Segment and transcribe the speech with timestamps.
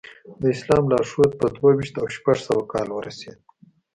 [0.41, 3.37] د اسلام لارښود په دوه ویشت او شپږ سوه کال ورسېد.